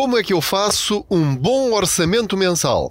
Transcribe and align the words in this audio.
Como 0.00 0.16
é 0.16 0.22
que 0.22 0.32
eu 0.32 0.40
faço 0.40 1.04
um 1.10 1.34
bom 1.34 1.72
orçamento 1.72 2.36
mensal? 2.36 2.88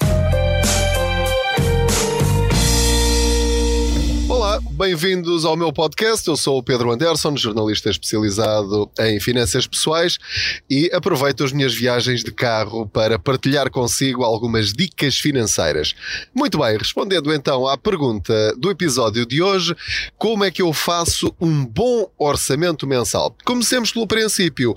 Bem-vindos 4.60 5.46
ao 5.46 5.56
meu 5.56 5.72
podcast. 5.72 6.28
Eu 6.28 6.36
sou 6.36 6.58
o 6.58 6.64
Pedro 6.64 6.92
Anderson, 6.92 7.38
jornalista 7.38 7.90
especializado 7.90 8.90
em 9.00 9.20
finanças 9.20 9.68
pessoais 9.68 10.18
e 10.70 10.90
aproveito 10.92 11.44
as 11.44 11.52
minhas 11.52 11.76
viagens 11.76 12.24
de 12.24 12.32
carro 12.32 12.88
para 12.88 13.20
partilhar 13.20 13.70
consigo 13.70 14.24
algumas 14.24 14.74
dicas 14.74 15.20
financeiras. 15.20 15.94
Muito 16.34 16.58
bem, 16.58 16.76
respondendo 16.78 17.32
então 17.32 17.68
à 17.68 17.78
pergunta 17.78 18.56
do 18.58 18.72
episódio 18.72 19.26
de 19.26 19.44
hoje, 19.44 19.76
como 20.18 20.44
é 20.44 20.50
que 20.50 20.62
eu 20.62 20.74
faço 20.74 21.34
um 21.40 21.64
bom 21.64 22.10
orçamento 22.18 22.88
mensal? 22.88 23.36
Comecemos 23.46 23.92
pelo 23.92 24.08
princípio. 24.08 24.74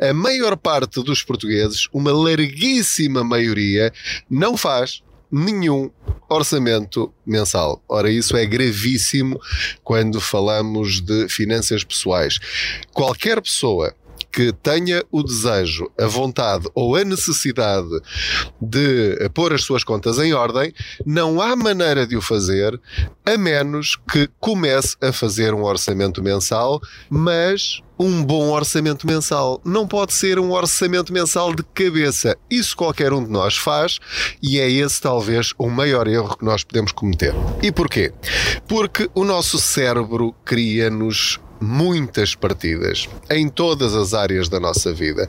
A 0.00 0.12
maior 0.12 0.56
parte 0.56 1.02
dos 1.02 1.22
portugueses, 1.22 1.88
uma 1.92 2.12
larguíssima 2.12 3.24
maioria, 3.24 3.92
não 4.28 4.56
faz 4.56 5.02
nenhum 5.32 5.90
orçamento 6.32 7.12
mensal. 7.26 7.82
Ora, 7.88 8.10
isso 8.10 8.36
é 8.36 8.44
gravíssimo 8.46 9.40
quando 9.82 10.20
falamos 10.20 11.00
de 11.00 11.28
finanças 11.28 11.84
pessoais. 11.84 12.38
Qualquer 12.92 13.40
pessoa 13.40 13.94
que 14.32 14.52
tenha 14.52 15.04
o 15.10 15.22
desejo, 15.22 15.90
a 16.00 16.06
vontade 16.06 16.68
ou 16.74 16.96
a 16.96 17.04
necessidade 17.04 18.00
de 18.60 19.28
pôr 19.34 19.52
as 19.52 19.62
suas 19.62 19.84
contas 19.84 20.18
em 20.18 20.32
ordem, 20.32 20.72
não 21.04 21.40
há 21.40 21.54
maneira 21.54 22.06
de 22.06 22.16
o 22.16 22.22
fazer 22.22 22.80
a 23.26 23.36
menos 23.36 23.96
que 24.10 24.28
comece 24.40 24.96
a 25.00 25.12
fazer 25.12 25.52
um 25.52 25.62
orçamento 25.62 26.22
mensal, 26.22 26.80
mas 27.10 27.82
um 27.98 28.24
bom 28.24 28.50
orçamento 28.50 29.06
mensal. 29.06 29.60
Não 29.64 29.86
pode 29.86 30.12
ser 30.12 30.38
um 30.38 30.50
orçamento 30.50 31.12
mensal 31.12 31.54
de 31.54 31.62
cabeça. 31.62 32.36
Isso 32.50 32.76
qualquer 32.76 33.12
um 33.12 33.22
de 33.22 33.30
nós 33.30 33.56
faz 33.56 33.98
e 34.42 34.58
é 34.58 34.68
esse 34.68 35.00
talvez 35.00 35.52
o 35.58 35.68
maior 35.68 36.08
erro 36.08 36.36
que 36.36 36.44
nós 36.44 36.64
podemos 36.64 36.90
cometer. 36.90 37.34
E 37.62 37.70
porquê? 37.70 38.12
Porque 38.66 39.08
o 39.14 39.24
nosso 39.24 39.58
cérebro 39.58 40.34
cria-nos 40.44 41.38
muitas 41.62 42.34
partidas 42.34 43.08
em 43.30 43.48
todas 43.48 43.94
as 43.94 44.12
áreas 44.12 44.48
da 44.48 44.58
nossa 44.58 44.92
vida. 44.92 45.28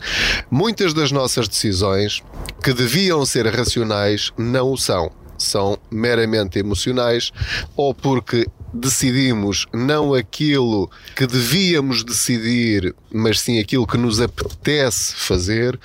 Muitas 0.49 0.93
das 0.93 1.11
nossas 1.11 1.47
decisões 1.47 2.23
que 2.63 2.73
deviam 2.73 3.25
ser 3.25 3.47
racionais 3.47 4.31
não 4.37 4.71
o 4.71 4.77
são. 4.77 5.11
São 5.37 5.77
meramente 5.91 6.57
emocionais 6.57 7.31
ou 7.75 7.93
porque 7.93 8.47
decidimos 8.73 9.67
não 9.71 10.13
aquilo 10.13 10.89
que 11.15 11.27
devíamos 11.27 12.03
decidir, 12.03 12.95
mas 13.11 13.39
sim 13.39 13.59
aquilo 13.59 13.85
que 13.85 13.97
nos 13.97 14.19
apetece 14.19 15.13
fazer, 15.15 15.79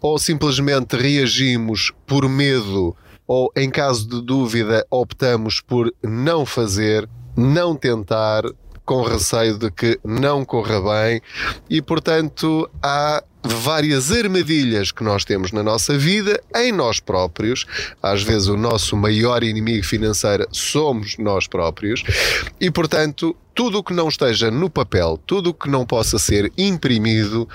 ou 0.00 0.18
simplesmente 0.18 0.96
reagimos 0.96 1.92
por 2.06 2.28
medo 2.28 2.94
ou, 3.26 3.50
em 3.56 3.70
caso 3.70 4.08
de 4.08 4.22
dúvida, 4.22 4.86
optamos 4.90 5.60
por 5.60 5.92
não 6.02 6.46
fazer, 6.46 7.08
não 7.36 7.74
tentar, 7.74 8.44
com 8.86 9.02
receio 9.02 9.58
de 9.58 9.70
que 9.70 9.98
não 10.04 10.44
corra 10.44 10.80
bem 10.80 11.20
e, 11.68 11.82
portanto, 11.82 12.70
há 12.80 13.22
várias 13.42 14.10
armadilhas 14.10 14.90
que 14.92 15.04
nós 15.04 15.24
temos 15.24 15.52
na 15.52 15.62
nossa 15.62 15.98
vida, 15.98 16.40
em 16.54 16.72
nós 16.72 17.00
próprios. 17.00 17.66
Às 18.02 18.22
vezes, 18.22 18.48
o 18.48 18.56
nosso 18.56 18.96
maior 18.96 19.42
inimigo 19.42 19.84
financeiro 19.84 20.46
somos 20.52 21.18
nós 21.18 21.46
próprios, 21.46 22.02
e 22.60 22.70
portanto, 22.70 23.36
tudo 23.54 23.78
o 23.78 23.82
que 23.82 23.92
não 23.92 24.08
esteja 24.08 24.50
no 24.50 24.68
papel, 24.70 25.18
tudo 25.26 25.50
o 25.50 25.54
que 25.54 25.68
não 25.68 25.84
possa 25.84 26.18
ser 26.18 26.52
imprimido, 26.56 27.48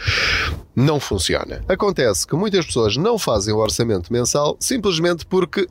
não 0.76 1.00
funciona. 1.00 1.64
Acontece 1.68 2.26
que 2.26 2.36
muitas 2.36 2.66
pessoas 2.66 2.98
não 2.98 3.18
fazem 3.18 3.54
o 3.54 3.58
orçamento 3.58 4.12
mensal 4.12 4.58
simplesmente 4.59 5.26
porque 5.26 5.68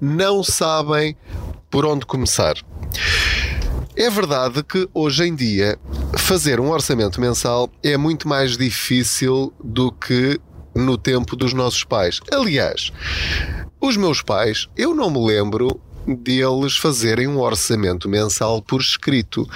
não 0.00 0.42
sabem 0.42 1.16
por 1.70 1.84
onde 1.84 2.06
começar. 2.06 2.54
É 3.94 4.08
verdade 4.08 4.62
que 4.62 4.88
hoje 4.94 5.24
em 5.24 5.34
dia 5.34 5.78
fazer 6.18 6.58
um 6.58 6.70
orçamento 6.70 7.20
mensal 7.20 7.70
é 7.82 7.94
muito 7.98 8.26
mais 8.26 8.56
difícil 8.56 9.52
do 9.62 9.92
que 9.92 10.40
no 10.74 10.96
tempo 10.96 11.36
dos 11.36 11.52
nossos 11.52 11.84
pais. 11.84 12.18
Aliás, 12.32 12.90
os 13.78 13.98
meus 13.98 14.22
pais, 14.22 14.66
eu 14.78 14.94
não 14.94 15.10
me 15.10 15.26
lembro 15.26 15.78
deles 16.06 16.76
fazerem 16.76 17.28
um 17.28 17.38
orçamento 17.38 18.08
mensal 18.08 18.62
por 18.62 18.80
escrito. 18.80 19.46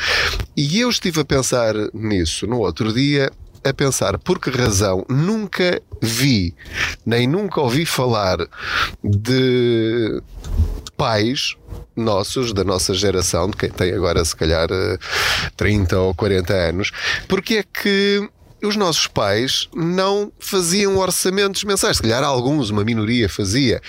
E 0.54 0.80
eu 0.80 0.90
estive 0.90 1.20
a 1.20 1.24
pensar 1.24 1.74
nisso 1.94 2.46
no 2.46 2.58
outro 2.58 2.92
dia, 2.92 3.32
a 3.64 3.72
pensar 3.72 4.18
por 4.18 4.38
que 4.38 4.50
razão 4.50 5.04
nunca 5.08 5.80
vi, 6.02 6.54
nem 7.06 7.26
nunca 7.26 7.60
ouvi 7.62 7.86
falar 7.86 8.36
de 9.02 10.22
pais 10.96 11.56
nossos, 11.94 12.52
da 12.52 12.64
nossa 12.64 12.94
geração, 12.94 13.50
de 13.50 13.56
quem 13.56 13.70
tem 13.70 13.92
agora 13.92 14.24
se 14.24 14.34
calhar 14.34 14.68
30 15.56 15.94
eh, 15.94 15.98
ou 15.98 16.14
40 16.14 16.52
anos, 16.52 16.90
porque 17.28 17.56
é 17.56 17.62
que 17.62 18.28
os 18.66 18.76
nossos 18.76 19.06
pais 19.06 19.68
não 19.74 20.32
faziam 20.38 20.98
orçamentos 20.98 21.64
mensais. 21.64 21.96
Se 21.96 22.02
calhar 22.02 22.22
alguns, 22.22 22.70
uma 22.70 22.84
minoria 22.84 23.28
fazia. 23.28 23.80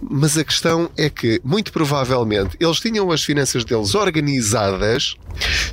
Mas 0.00 0.36
a 0.36 0.44
questão 0.44 0.90
é 0.96 1.08
que, 1.10 1.40
muito 1.44 1.72
provavelmente, 1.72 2.56
eles 2.60 2.80
tinham 2.80 3.10
as 3.10 3.22
finanças 3.22 3.64
deles 3.64 3.94
organizadas, 3.94 5.16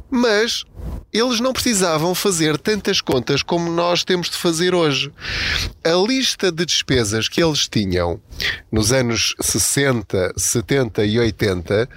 mas 0.09 0.65
eles 1.11 1.39
não 1.39 1.53
precisavam 1.53 2.13
fazer 2.13 2.57
tantas 2.57 2.99
contas 2.99 3.41
como 3.41 3.71
nós 3.71 4.03
temos 4.03 4.29
de 4.29 4.35
fazer 4.35 4.75
hoje. 4.75 5.11
A 5.83 5.93
lista 6.05 6.51
de 6.51 6.65
despesas 6.65 7.29
que 7.29 7.41
eles 7.41 7.67
tinham 7.69 8.19
nos 8.71 8.91
anos 8.91 9.33
60, 9.39 10.33
70 10.35 11.05
e 11.05 11.17
80 11.17 11.89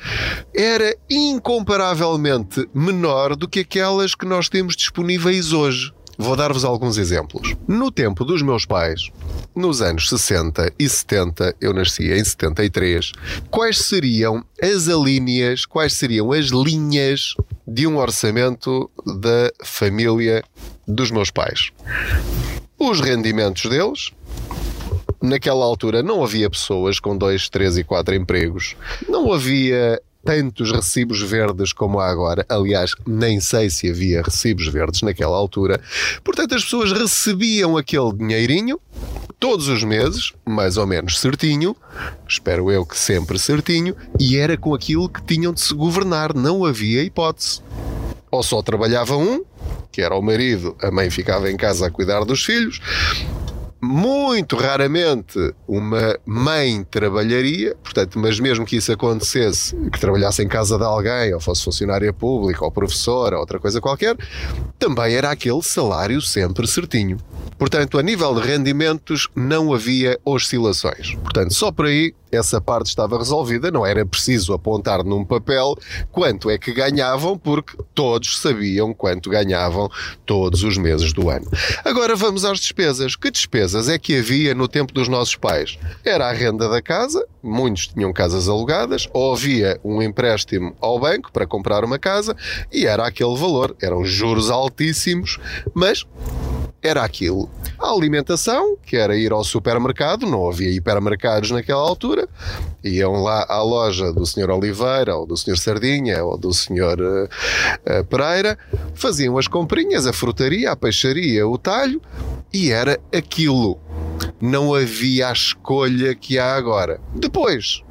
era 0.54 0.97
incomparavelmente 1.10 2.68
menor 2.72 3.34
do 3.34 3.48
que 3.48 3.60
aquelas 3.60 4.14
que 4.14 4.24
nós 4.24 4.48
temos 4.48 4.76
disponíveis 4.76 5.52
hoje. 5.52 5.92
Vou 6.20 6.34
dar-vos 6.34 6.64
alguns 6.64 6.98
exemplos. 6.98 7.54
No 7.68 7.92
tempo 7.92 8.24
dos 8.24 8.42
meus 8.42 8.66
pais, 8.66 9.08
nos 9.54 9.80
anos 9.80 10.08
60 10.08 10.72
e 10.76 10.88
70, 10.88 11.54
eu 11.60 11.72
nasci 11.72 12.12
em 12.12 12.24
73, 12.24 13.12
quais 13.48 13.78
seriam 13.78 14.44
as 14.60 14.88
alíneas, 14.88 15.64
quais 15.64 15.92
seriam 15.92 16.32
as 16.32 16.46
linhas 16.46 17.36
de 17.64 17.86
um 17.86 17.98
orçamento 17.98 18.90
da 19.06 19.52
família 19.64 20.42
dos 20.88 21.12
meus 21.12 21.30
pais? 21.30 21.70
Os 22.76 23.00
rendimentos 23.00 23.70
deles, 23.70 24.10
naquela 25.22 25.64
altura 25.64 26.02
não 26.02 26.24
havia 26.24 26.50
pessoas 26.50 26.98
com 26.98 27.16
dois, 27.16 27.48
três 27.48 27.78
e 27.78 27.84
quatro 27.84 28.16
empregos. 28.16 28.74
Não 29.08 29.32
havia 29.32 30.02
tantos 30.24 30.70
recibos 30.70 31.22
verdes 31.22 31.72
como 31.72 32.00
há 32.00 32.08
agora. 32.10 32.44
Aliás, 32.48 32.92
nem 33.06 33.40
sei 33.40 33.70
se 33.70 33.90
havia 33.90 34.22
recibos 34.22 34.68
verdes 34.68 35.02
naquela 35.02 35.36
altura. 35.36 35.80
Portanto, 36.22 36.54
as 36.54 36.64
pessoas 36.64 36.92
recebiam 36.92 37.76
aquele 37.76 38.12
dinheirinho 38.12 38.80
todos 39.38 39.68
os 39.68 39.84
meses, 39.84 40.32
mais 40.44 40.76
ou 40.76 40.86
menos 40.86 41.18
certinho, 41.18 41.76
espero 42.28 42.70
eu 42.70 42.84
que 42.84 42.98
sempre 42.98 43.38
certinho, 43.38 43.94
e 44.18 44.36
era 44.36 44.56
com 44.56 44.74
aquilo 44.74 45.08
que 45.08 45.22
tinham 45.22 45.52
de 45.52 45.60
se 45.60 45.72
governar, 45.74 46.34
não 46.34 46.64
havia 46.64 47.02
hipótese. 47.02 47.62
Ou 48.30 48.42
só 48.42 48.60
trabalhava 48.62 49.16
um, 49.16 49.44
que 49.92 50.02
era 50.02 50.14
o 50.14 50.22
marido, 50.22 50.76
a 50.82 50.90
mãe 50.90 51.08
ficava 51.08 51.50
em 51.50 51.56
casa 51.56 51.86
a 51.86 51.90
cuidar 51.90 52.24
dos 52.24 52.44
filhos, 52.44 52.80
muito 53.81 54.56
raramente 54.56 55.39
uma 55.66 56.19
mãe 56.27 56.84
trabalharia, 56.84 57.77
portanto, 57.83 58.19
mas 58.19 58.41
mesmo 58.41 58.66
que 58.66 58.77
isso 58.77 58.93
acontecesse, 58.93 59.77
que 59.93 60.00
trabalhasse 60.00 60.43
em 60.43 60.49
casa 60.49 60.77
de 60.77 60.84
alguém, 60.84 61.33
ou 61.33 61.41
fosse 61.41 61.65
funcionária 61.65 62.12
pública, 62.12 62.65
ou 62.65 62.71
professora, 62.71 63.37
ou 63.37 63.41
outra 63.41 63.59
coisa 63.59 63.81
qualquer, 63.81 64.16
também 64.78 65.15
era 65.15 65.31
aquele 65.31 65.62
salário 65.62 66.21
sempre 66.21 66.66
certinho. 66.66 67.19
Portanto, 67.56 67.99
a 67.99 68.03
nível 68.03 68.34
de 68.34 68.47
rendimentos 68.47 69.28
não 69.34 69.72
havia 69.72 70.19
oscilações. 70.25 71.15
Portanto, 71.16 71.54
só 71.54 71.72
por 71.72 71.86
aí 71.86 72.15
essa 72.30 72.60
parte 72.60 72.86
estava 72.86 73.19
resolvida, 73.19 73.71
não 73.71 73.84
era 73.84 74.04
preciso 74.04 74.53
apontar 74.53 75.04
num 75.04 75.25
papel 75.25 75.77
quanto 76.10 76.51
é 76.51 76.59
que 76.59 76.72
ganhavam, 76.72 77.39
porque 77.39 77.77
todos 77.95 78.41
sabiam 78.41 78.92
quanto 78.92 79.30
ganhavam 79.30 79.91
todos 80.25 80.63
os 80.63 80.77
meses 80.77 81.13
do 81.13 81.30
ano. 81.30 81.47
Agora 81.84 82.15
vamos 82.15 82.45
às 82.45 82.59
despesas. 82.59 83.16
Que 83.16 83.30
despesas 83.30 83.89
é 83.89 83.98
que 83.98 84.19
havia 84.19 84.54
no 84.54 84.69
tempo 84.69 84.92
dos 84.92 85.09
nossos 85.09 85.36
pais? 85.36 85.78
Era 86.04 86.28
a 86.28 86.33
renda 86.33 86.69
da 86.69 86.83
casa, 86.83 87.27
muitos 87.42 87.89
tinham 87.89 88.13
casas 88.13 88.48
alugadas, 88.48 89.09
ou 89.13 89.33
havia 89.33 89.81
um 89.84 90.03
empréstimo 90.03 90.77
ao 90.81 90.98
banco 90.98 91.33
para 91.33 91.47
comprar 91.47 91.84
uma 91.84 91.98
casa 91.98 92.36
e 92.72 92.86
era 92.86 93.07
aquele 93.07 93.36
valor, 93.36 93.77
eram 93.81 94.04
juros 94.04 94.51
altíssimos, 94.51 95.39
mas 95.74 96.04
era 96.83 97.03
aquilo. 97.03 97.51
A 97.78 97.91
alimentação, 97.91 98.77
que 98.84 98.97
era 98.97 99.16
ir 99.16 99.33
ao 99.33 99.45
supermercado, 99.45 100.27
não 100.27 100.48
havia 100.48 100.71
hipermercados 100.71 101.51
naquela 101.51 101.80
altura, 101.80 102.28
iam 102.83 103.22
lá 103.22 103.45
à 103.48 103.63
loja 103.63 104.13
do 104.13 104.25
Sr. 104.25 104.51
Oliveira, 104.51 105.16
ou 105.16 105.27
do 105.27 105.36
Sr. 105.36 105.59
Sardinha, 105.59 106.25
ou 106.25 106.36
do 106.36 106.53
Sr. 106.53 107.01
Uh, 107.01 108.01
uh, 108.01 108.04
Pereira, 108.04 108.59
faziam 108.95 109.36
as 109.39 109.48
comprinhas, 109.48 110.07
a 110.07 110.13
frutaria, 110.13 110.71
a 110.71 110.77
peixaria, 110.77 111.47
o 111.47 111.59
talho, 111.59 112.01
e 112.53 112.71
era 112.71 112.98
aquilo. 113.15 113.78
não 114.41 114.74
havia 114.74 115.28
a 115.28 115.33
escolha 115.33 116.15
que 116.15 116.39
há 116.39 116.54
agora. 116.54 117.01
Depois, 117.15 117.83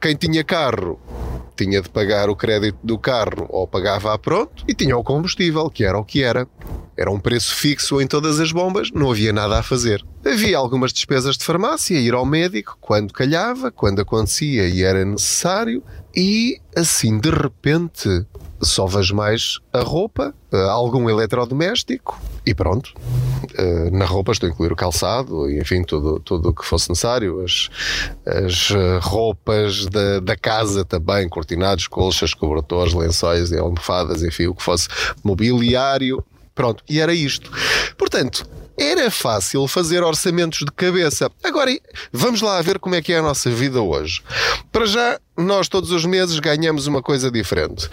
quem 0.00 0.14
tinha 0.14 0.44
carro 0.44 1.00
tinha 1.56 1.80
de 1.80 1.88
pagar 1.88 2.28
o 2.28 2.36
crédito 2.36 2.78
do 2.82 2.98
carro 2.98 3.46
ou 3.48 3.66
pagava 3.66 4.12
a 4.12 4.18
pronto 4.18 4.64
e 4.68 4.74
tinha 4.74 4.96
o 4.96 5.02
combustível, 5.02 5.70
que 5.70 5.84
era 5.84 5.98
o 5.98 6.04
que 6.04 6.22
era. 6.22 6.46
Era 6.96 7.10
um 7.10 7.18
preço 7.18 7.54
fixo 7.54 8.00
em 8.00 8.06
todas 8.06 8.40
as 8.40 8.52
bombas, 8.52 8.90
não 8.90 9.10
havia 9.10 9.32
nada 9.32 9.58
a 9.58 9.62
fazer. 9.62 10.04
Havia 10.24 10.56
algumas 10.56 10.92
despesas 10.92 11.36
de 11.36 11.44
farmácia, 11.44 11.98
ir 11.98 12.14
ao 12.14 12.24
médico 12.24 12.76
quando 12.80 13.12
calhava, 13.12 13.70
quando 13.70 14.00
acontecia 14.00 14.66
e 14.68 14.82
era 14.82 15.04
necessário, 15.04 15.82
e 16.14 16.58
assim 16.74 17.18
de 17.18 17.30
repente 17.30 18.26
só 18.60 18.86
vejo 18.86 19.14
mais 19.14 19.58
a 19.72 19.80
roupa, 19.80 20.34
eh, 20.52 20.68
algum 20.68 21.08
eletrodoméstico 21.08 22.20
e 22.44 22.54
pronto. 22.54 22.92
Eh, 23.54 23.90
na 23.90 24.04
roupa 24.04 24.32
estou 24.32 24.48
a 24.48 24.52
incluir 24.52 24.72
o 24.72 24.76
calçado, 24.76 25.50
enfim, 25.50 25.82
tudo, 25.82 26.20
tudo 26.20 26.50
o 26.50 26.54
que 26.54 26.64
fosse 26.64 26.88
necessário, 26.88 27.42
as, 27.44 27.68
as 28.26 28.70
eh, 28.70 28.98
roupas 29.02 29.86
da, 29.86 30.20
da 30.20 30.36
casa 30.36 30.84
também, 30.84 31.28
cortinados, 31.28 31.86
colchas, 31.86 32.34
cobertores, 32.34 32.94
lençóis 32.94 33.50
e 33.50 33.58
almofadas, 33.58 34.22
enfim, 34.22 34.46
o 34.46 34.54
que 34.54 34.62
fosse 34.62 34.88
mobiliário. 35.22 36.24
Pronto, 36.54 36.82
e 36.88 37.00
era 37.00 37.12
isto. 37.12 37.50
Portanto, 37.98 38.48
era 38.78 39.10
fácil 39.10 39.66
fazer 39.66 40.02
orçamentos 40.02 40.60
de 40.60 40.72
cabeça. 40.72 41.30
Agora, 41.42 41.70
vamos 42.12 42.42
lá 42.42 42.60
ver 42.60 42.78
como 42.78 42.94
é 42.94 43.02
que 43.02 43.12
é 43.12 43.18
a 43.18 43.22
nossa 43.22 43.50
vida 43.50 43.80
hoje. 43.80 44.22
Para 44.70 44.86
já, 44.86 45.18
nós 45.36 45.68
todos 45.68 45.90
os 45.90 46.04
meses 46.04 46.38
ganhamos 46.38 46.86
uma 46.86 47.02
coisa 47.02 47.30
diferente. 47.30 47.88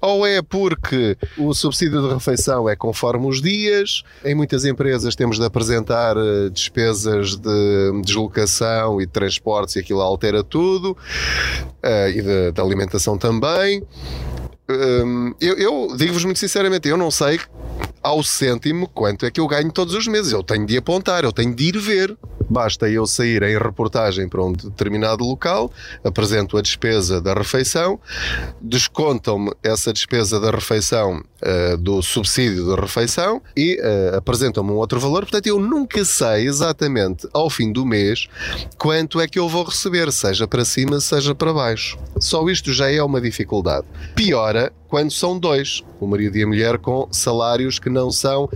Ou 0.00 0.26
é 0.26 0.42
porque 0.42 1.16
o 1.36 1.54
subsídio 1.54 2.06
de 2.06 2.14
refeição 2.14 2.68
é 2.68 2.76
conforme 2.76 3.26
os 3.26 3.40
dias, 3.40 4.02
em 4.24 4.34
muitas 4.34 4.64
empresas 4.64 5.14
temos 5.16 5.38
de 5.38 5.44
apresentar 5.44 6.16
eh, 6.16 6.48
despesas 6.50 7.36
de 7.36 8.02
deslocação 8.04 9.00
e 9.00 9.06
de 9.06 9.12
transportes 9.12 9.76
e 9.76 9.80
aquilo 9.80 10.00
altera 10.00 10.42
tudo, 10.42 10.92
uh, 10.92 12.08
e 12.08 12.52
de 12.52 12.60
alimentação 12.60 13.18
também. 13.18 13.82
Um, 14.70 15.34
eu, 15.40 15.56
eu 15.56 15.96
digo-vos 15.96 16.24
muito 16.24 16.38
sinceramente, 16.38 16.88
eu 16.88 16.96
não 16.96 17.10
sei 17.10 17.40
ao 18.02 18.22
cêntimo 18.22 18.86
quanto 18.88 19.24
é 19.24 19.30
que 19.30 19.40
eu 19.40 19.46
ganho 19.46 19.72
todos 19.72 19.94
os 19.94 20.06
meses. 20.06 20.32
Eu 20.32 20.42
tenho 20.42 20.66
de 20.66 20.76
apontar, 20.76 21.24
eu 21.24 21.32
tenho 21.32 21.54
de 21.54 21.64
ir 21.64 21.78
ver. 21.78 22.16
Basta 22.48 22.88
eu 22.88 23.06
sair 23.06 23.42
em 23.42 23.58
reportagem 23.58 24.28
para 24.28 24.42
um 24.42 24.52
determinado 24.52 25.24
local, 25.24 25.70
apresento 26.02 26.56
a 26.56 26.62
despesa 26.62 27.20
da 27.20 27.34
refeição, 27.34 27.98
descontam-me 28.60 29.52
essa 29.62 29.92
despesa 29.92 30.40
da 30.40 30.50
refeição 30.50 31.22
uh, 31.42 31.76
do 31.76 32.02
subsídio 32.02 32.68
da 32.68 32.80
refeição 32.80 33.42
e 33.56 33.78
uh, 33.80 34.16
apresentam-me 34.16 34.70
um 34.70 34.76
outro 34.76 34.98
valor. 34.98 35.22
Portanto, 35.22 35.46
eu 35.46 35.58
nunca 35.58 36.04
sei 36.04 36.46
exatamente 36.46 37.28
ao 37.32 37.50
fim 37.50 37.72
do 37.72 37.84
mês 37.84 38.28
quanto 38.76 39.20
é 39.20 39.28
que 39.28 39.38
eu 39.38 39.48
vou 39.48 39.64
receber, 39.64 40.10
seja 40.12 40.46
para 40.46 40.64
cima, 40.64 41.00
seja 41.00 41.34
para 41.34 41.52
baixo. 41.52 41.98
Só 42.18 42.48
isto 42.48 42.72
já 42.72 42.90
é 42.90 43.02
uma 43.02 43.20
dificuldade. 43.20 43.86
Piora 44.14 44.72
quando 44.88 45.10
são 45.10 45.38
dois, 45.38 45.84
o 46.00 46.06
marido 46.06 46.36
e 46.36 46.42
a 46.42 46.46
mulher, 46.46 46.78
com 46.78 47.08
salários 47.10 47.78
que 47.78 47.90
não 47.90 48.10
são 48.10 48.48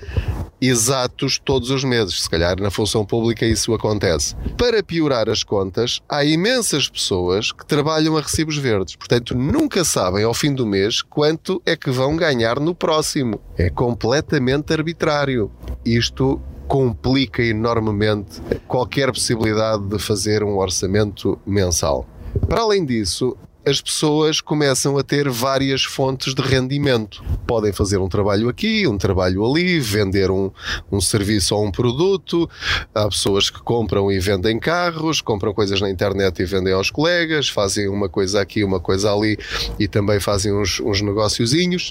exatos 0.61 1.39
todos 1.39 1.71
os 1.71 1.85
meses. 1.85 2.23
Se 2.23 2.31
calhar 2.31 2.61
na 2.61 2.71
função 2.71 3.05
pública 3.05 3.45
isso 3.45 3.75
acontece. 3.75 4.35
Para 4.57 4.83
piorar 4.83 5.29
as 5.29 5.43
contas, 5.43 6.01
há 6.09 6.25
imensas 6.25 6.89
pessoas 6.89 7.53
que 7.53 7.67
trabalham 7.67 8.17
a 8.17 8.21
recibos 8.21 8.57
verdes. 8.57 8.97
Portanto, 8.97 9.37
nunca 9.37 9.85
sabem 9.85 10.25
ao 10.25 10.33
fim 10.33 10.55
do 10.55 10.67
mês 10.67 11.03
quanto 11.03 11.61
é 11.67 11.77
que 11.77 11.91
vão 11.91 12.17
ganhar 12.17 12.61
no 12.61 12.75
próximo. 12.75 13.41
É 13.59 13.69
completamente 13.69 14.73
arbitrário. 14.73 15.51
Isto 15.85 16.41
complica 16.69 17.43
enormemente 17.43 18.41
qualquer 18.67 19.13
possibilidade 19.13 19.85
de 19.85 19.99
fazer 19.99 20.43
um 20.43 20.57
orçamento 20.57 21.39
mensal. 21.45 22.07
Para 22.49 22.63
além 22.63 22.85
disso, 22.85 23.37
as 23.65 23.81
pessoas 23.81 24.41
começam 24.41 24.99
a 24.99 25.05
ter 25.05 25.29
várias 25.29 25.85
fontes 25.85 26.35
de 26.35 26.43
rendimento. 26.43 27.23
Podem 27.47 27.73
fazer 27.73 27.99
um 27.99 28.09
trabalho 28.09 28.49
aqui, 28.49 28.87
um 28.89 28.99
trabalho 28.99 29.45
ali, 29.49 29.79
vender 29.79 30.31
um, 30.31 30.51
um 30.91 31.01
serviço 31.01 31.55
ou 31.55 31.65
um 31.65 31.71
produto. 31.71 32.51
Há 32.93 33.07
pessoas 33.09 33.51
que 33.51 33.61
compram 33.63 34.11
e 34.11 34.19
vendem 34.19 34.59
carros, 34.59 35.21
compram 35.21 35.55
coisas 35.55 35.81
na 35.81 35.89
internet 35.89 36.41
e 36.41 36.45
vendem 36.45 36.73
aos 36.73 36.91
colegas, 36.91 37.49
fazem 37.49 37.89
uma 37.89 38.09
coisa 38.09 38.41
aqui, 38.41 38.65
uma 38.65 38.81
coisa 38.81 39.13
ali 39.13 39.39
e 39.79 39.87
também 39.87 40.19
fazem 40.19 40.53
uns, 40.53 40.81
uns. 40.81 41.01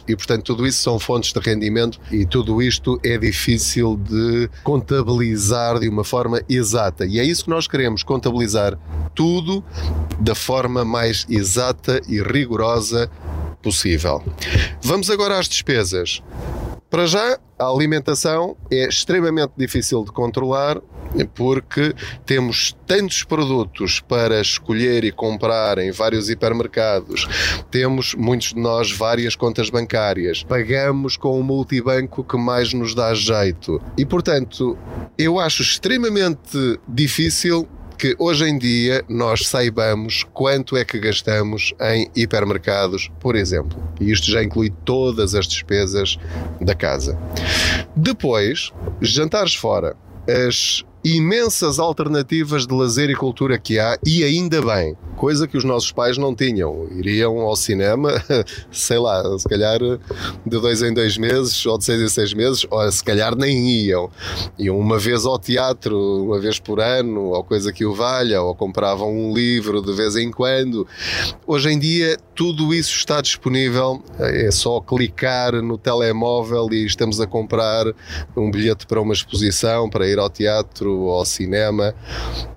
E, 0.07 0.15
portanto, 0.15 0.43
tudo 0.43 0.67
isso 0.67 0.81
são 0.81 0.99
fontes 0.99 1.31
de 1.31 1.39
rendimento 1.39 1.99
e 2.11 2.25
tudo 2.25 2.61
isto 2.61 2.99
é 3.03 3.17
difícil 3.17 3.97
de 3.97 4.49
contabilizar 4.63 5.79
de 5.79 5.87
uma 5.87 6.03
forma 6.03 6.41
exata. 6.49 7.05
E 7.05 7.19
é 7.19 7.23
isso 7.23 7.45
que 7.45 7.49
nós 7.49 7.65
queremos, 7.65 8.03
contabilizar 8.03 8.77
tudo 9.15 9.63
da 10.19 10.35
forma 10.35 10.83
mais 10.83 11.25
exata 11.29 11.60
exata 11.61 12.01
e 12.07 12.21
rigorosa 12.21 13.09
possível. 13.61 14.23
Vamos 14.81 15.09
agora 15.09 15.37
às 15.37 15.47
despesas. 15.47 16.21
Para 16.89 17.05
já, 17.05 17.39
a 17.57 17.65
alimentação 17.65 18.57
é 18.69 18.87
extremamente 18.87 19.53
difícil 19.55 20.03
de 20.03 20.11
controlar 20.11 20.81
porque 21.35 21.93
temos 22.25 22.75
tantos 22.87 23.23
produtos 23.23 23.99
para 23.99 24.39
escolher 24.39 25.03
e 25.03 25.11
comprar 25.11 25.77
em 25.77 25.91
vários 25.91 26.29
hipermercados, 26.29 27.27
temos 27.69 28.15
muitos 28.15 28.53
de 28.53 28.59
nós 28.59 28.91
várias 28.91 29.35
contas 29.35 29.69
bancárias, 29.69 30.43
pagamos 30.43 31.17
com 31.17 31.37
o 31.37 31.43
multibanco 31.43 32.23
que 32.23 32.37
mais 32.37 32.73
nos 32.73 32.95
dá 32.95 33.13
jeito 33.13 33.81
e, 33.97 34.05
portanto, 34.05 34.77
eu 35.17 35.37
acho 35.37 35.61
extremamente 35.61 36.79
difícil 36.87 37.67
que 38.01 38.15
hoje 38.17 38.49
em 38.49 38.57
dia 38.57 39.05
nós 39.07 39.47
saibamos 39.47 40.25
quanto 40.33 40.75
é 40.75 40.83
que 40.83 40.97
gastamos 40.97 41.71
em 41.79 42.09
hipermercados, 42.15 43.11
por 43.19 43.35
exemplo. 43.35 43.77
E 43.99 44.11
isto 44.11 44.31
já 44.31 44.43
inclui 44.43 44.73
todas 44.83 45.35
as 45.35 45.47
despesas 45.47 46.17
da 46.59 46.73
casa. 46.73 47.15
Depois, 47.95 48.73
jantares 48.99 49.53
fora. 49.53 49.95
As 50.27 50.83
imensas 51.03 51.79
alternativas 51.79 52.67
de 52.67 52.73
lazer 52.73 53.09
e 53.09 53.15
cultura 53.15 53.57
que 53.57 53.79
há, 53.79 53.97
e 54.05 54.23
ainda 54.23 54.61
bem, 54.61 54.95
coisa 55.17 55.47
que 55.47 55.57
os 55.57 55.63
nossos 55.63 55.91
pais 55.91 56.17
não 56.17 56.35
tinham. 56.35 56.87
Iriam 56.91 57.39
ao 57.39 57.55
cinema, 57.55 58.11
sei 58.71 58.99
lá, 58.99 59.23
se 59.37 59.47
calhar 59.47 59.79
de 59.79 60.59
dois 60.59 60.81
em 60.83 60.93
dois 60.93 61.17
meses, 61.17 61.65
ou 61.65 61.77
de 61.77 61.85
seis 61.85 62.01
em 62.01 62.07
seis 62.07 62.33
meses, 62.33 62.65
ou 62.69 62.91
se 62.91 63.03
calhar 63.03 63.35
nem 63.35 63.67
iam. 63.67 64.09
Iam 64.59 64.77
uma 64.77 64.99
vez 64.99 65.25
ao 65.25 65.39
teatro, 65.39 65.97
uma 66.23 66.39
vez 66.39 66.59
por 66.59 66.79
ano, 66.79 67.29
ou 67.29 67.43
coisa 67.43 67.73
que 67.73 67.83
o 67.83 67.93
valha, 67.93 68.41
ou 68.41 68.53
compravam 68.53 69.11
um 69.11 69.33
livro 69.33 69.81
de 69.81 69.93
vez 69.93 70.15
em 70.15 70.29
quando. 70.31 70.87
Hoje 71.47 71.71
em 71.71 71.79
dia, 71.79 72.17
tudo 72.35 72.73
isso 72.73 72.95
está 72.95 73.21
disponível, 73.21 74.03
é 74.19 74.51
só 74.51 74.79
clicar 74.79 75.53
no 75.61 75.77
telemóvel 75.77 76.67
e 76.71 76.85
estamos 76.85 77.19
a 77.19 77.25
comprar 77.25 77.85
um 78.35 78.51
bilhete 78.51 78.85
para 78.85 79.01
uma 79.01 79.13
exposição, 79.13 79.89
para 79.89 80.07
ir 80.07 80.19
ao 80.19 80.29
teatro 80.29 80.90
ou 80.99 81.11
ao 81.11 81.25
cinema 81.25 81.93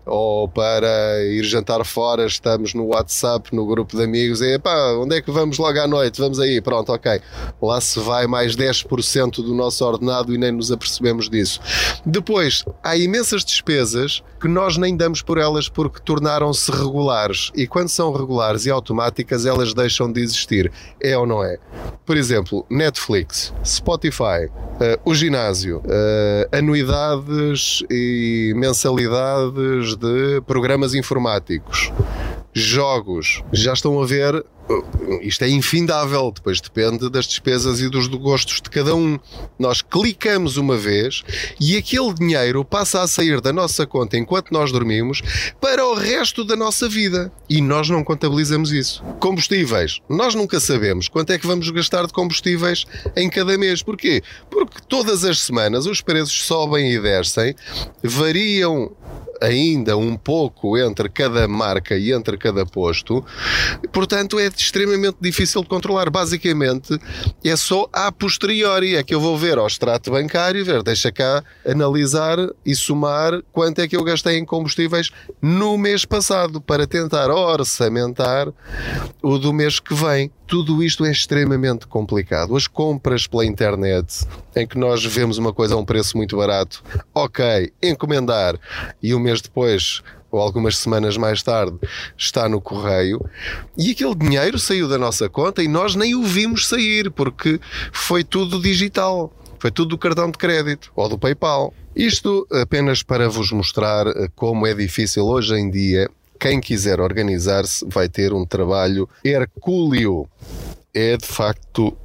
ou 0.06 0.46
para 0.48 1.24
ir 1.24 1.44
jantar 1.44 1.84
fora, 1.84 2.26
estamos 2.26 2.74
no 2.74 2.86
WhatsApp, 2.86 3.54
no 3.54 3.66
grupo 3.66 3.96
de 3.96 4.04
amigos, 4.04 4.42
e 4.42 4.58
pá, 4.58 4.92
onde 4.92 5.16
é 5.16 5.22
que 5.22 5.30
vamos 5.30 5.58
logo 5.58 5.78
à 5.80 5.86
noite? 5.86 6.20
Vamos 6.20 6.38
aí, 6.38 6.60
pronto, 6.60 6.92
ok. 6.92 7.20
Lá 7.60 7.80
se 7.80 7.98
vai 8.00 8.26
mais 8.26 8.54
10% 8.54 9.36
do 9.36 9.54
nosso 9.54 9.84
ordenado 9.84 10.34
e 10.34 10.38
nem 10.38 10.52
nos 10.52 10.70
apercebemos 10.70 11.30
disso. 11.30 11.60
Depois, 12.04 12.64
há 12.82 12.96
imensas 12.96 13.44
despesas 13.44 14.22
que 14.40 14.48
nós 14.48 14.76
nem 14.76 14.94
damos 14.94 15.22
por 15.22 15.38
elas 15.38 15.68
porque 15.68 16.00
tornaram-se 16.00 16.70
regulares 16.70 17.50
e 17.54 17.66
quando 17.66 17.88
são 17.88 18.12
regulares 18.12 18.66
e 18.66 18.70
automáticas, 18.70 19.46
elas 19.46 19.72
deixam 19.72 20.12
de 20.12 20.20
existir. 20.20 20.70
É 21.00 21.16
ou 21.16 21.26
não 21.26 21.42
é? 21.42 21.58
Por 22.04 22.16
exemplo, 22.16 22.66
Netflix, 22.68 23.54
Spotify, 23.64 24.50
uh, 24.50 25.00
o 25.04 25.14
ginásio, 25.14 25.78
uh, 25.78 26.56
anuidades 26.56 27.82
e 27.90 28.23
mensalidades 28.54 29.96
de 29.96 30.40
programas 30.46 30.94
informáticos, 30.94 31.92
jogos, 32.54 33.42
já 33.52 33.72
estão 33.72 34.00
a 34.00 34.06
ver 34.06 34.44
isto 35.20 35.44
é 35.44 35.48
infindável, 35.48 36.32
depois 36.34 36.60
depende 36.60 37.10
das 37.10 37.26
despesas 37.26 37.80
e 37.80 37.88
dos 37.88 38.06
gostos 38.06 38.60
de 38.62 38.70
cada 38.70 38.94
um. 38.94 39.18
Nós 39.58 39.82
clicamos 39.82 40.56
uma 40.56 40.76
vez 40.76 41.22
e 41.60 41.76
aquele 41.76 42.14
dinheiro 42.14 42.64
passa 42.64 43.02
a 43.02 43.06
sair 43.06 43.40
da 43.40 43.52
nossa 43.52 43.86
conta 43.86 44.16
enquanto 44.16 44.52
nós 44.52 44.72
dormimos 44.72 45.22
para 45.60 45.86
o 45.86 45.94
resto 45.94 46.44
da 46.44 46.56
nossa 46.56 46.88
vida. 46.88 47.30
E 47.48 47.60
nós 47.60 47.90
não 47.90 48.02
contabilizamos 48.02 48.72
isso. 48.72 49.02
Combustíveis. 49.20 50.00
Nós 50.08 50.34
nunca 50.34 50.58
sabemos 50.58 51.08
quanto 51.08 51.32
é 51.32 51.38
que 51.38 51.46
vamos 51.46 51.68
gastar 51.70 52.06
de 52.06 52.12
combustíveis 52.12 52.86
em 53.16 53.28
cada 53.28 53.58
mês. 53.58 53.82
Porquê? 53.82 54.22
Porque 54.50 54.78
todas 54.88 55.24
as 55.24 55.40
semanas 55.40 55.86
os 55.86 56.00
preços 56.00 56.44
sobem 56.44 56.92
e 56.92 56.98
descem, 56.98 57.54
variam 58.02 58.92
ainda 59.40 59.96
um 59.96 60.16
pouco 60.16 60.76
entre 60.78 61.08
cada 61.08 61.46
marca 61.48 61.96
e 61.96 62.12
entre 62.12 62.36
cada 62.36 62.64
posto, 62.64 63.24
portanto 63.92 64.38
é 64.38 64.46
extremamente 64.46 65.16
difícil 65.20 65.62
de 65.62 65.68
controlar. 65.68 66.10
Basicamente 66.10 66.98
é 67.44 67.56
só 67.56 67.88
a 67.92 68.10
posteriori, 68.10 68.96
é 68.96 69.02
que 69.02 69.14
eu 69.14 69.20
vou 69.20 69.36
ver 69.36 69.58
ao 69.58 69.66
extrato 69.66 70.10
bancário, 70.10 70.64
ver, 70.64 70.82
deixa 70.82 71.10
cá 71.10 71.42
analisar 71.66 72.38
e 72.64 72.74
somar 72.74 73.42
quanto 73.52 73.80
é 73.80 73.88
que 73.88 73.96
eu 73.96 74.04
gastei 74.04 74.38
em 74.38 74.44
combustíveis 74.44 75.10
no 75.40 75.76
mês 75.76 76.04
passado 76.04 76.60
para 76.60 76.86
tentar 76.86 77.30
orçamentar 77.30 78.48
o 79.22 79.38
do 79.38 79.52
mês 79.52 79.78
que 79.80 79.94
vem. 79.94 80.30
Tudo 80.54 80.84
isto 80.84 81.04
é 81.04 81.10
extremamente 81.10 81.84
complicado. 81.84 82.54
As 82.54 82.68
compras 82.68 83.26
pela 83.26 83.44
internet, 83.44 84.24
em 84.54 84.64
que 84.64 84.78
nós 84.78 85.04
vemos 85.04 85.36
uma 85.36 85.52
coisa 85.52 85.74
a 85.74 85.76
um 85.76 85.84
preço 85.84 86.16
muito 86.16 86.36
barato, 86.36 86.80
ok, 87.12 87.72
encomendar 87.82 88.56
e 89.02 89.12
um 89.12 89.18
mês 89.18 89.40
depois 89.40 90.00
ou 90.30 90.38
algumas 90.38 90.78
semanas 90.78 91.16
mais 91.16 91.42
tarde 91.42 91.76
está 92.16 92.48
no 92.48 92.60
correio 92.60 93.20
e 93.76 93.90
aquele 93.90 94.14
dinheiro 94.14 94.56
saiu 94.56 94.88
da 94.88 94.96
nossa 94.96 95.28
conta 95.28 95.60
e 95.60 95.66
nós 95.66 95.96
nem 95.96 96.14
o 96.14 96.22
vimos 96.22 96.68
sair 96.68 97.10
porque 97.10 97.58
foi 97.90 98.22
tudo 98.22 98.62
digital. 98.62 99.32
Foi 99.58 99.72
tudo 99.72 99.88
do 99.88 99.98
cartão 99.98 100.30
de 100.30 100.38
crédito 100.38 100.92
ou 100.94 101.08
do 101.08 101.18
PayPal. 101.18 101.74
Isto 101.96 102.46
apenas 102.52 103.02
para 103.02 103.28
vos 103.28 103.50
mostrar 103.50 104.06
como 104.36 104.68
é 104.68 104.72
difícil 104.72 105.24
hoje 105.24 105.56
em 105.56 105.68
dia 105.68 106.08
quem 106.38 106.60
quiser 106.60 107.00
organizar-se 107.00 107.84
vai 107.88 108.08
ter 108.08 108.32
um 108.32 108.44
trabalho 108.44 109.08
hercúleo. 109.24 110.28
É 110.92 111.16
de 111.16 111.26
facto 111.26 111.96